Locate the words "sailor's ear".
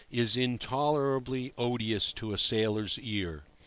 2.39-3.43